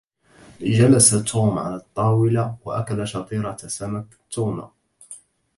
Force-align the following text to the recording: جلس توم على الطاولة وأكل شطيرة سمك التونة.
جلس 0.61 1.09
توم 1.23 1.59
على 1.59 1.75
الطاولة 1.75 2.57
وأكل 2.65 3.07
شطيرة 3.07 3.55
سمك 3.57 4.07
التونة. 4.23 4.69